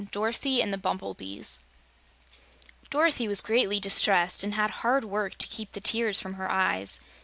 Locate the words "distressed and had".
3.79-4.71